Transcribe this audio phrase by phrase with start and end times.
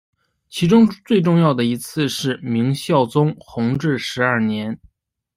[0.49, 4.79] 其中最重要的一次是明孝宗弘治十二年。